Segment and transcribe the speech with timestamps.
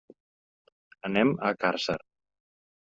[1.11, 2.01] Anem a Càrcer.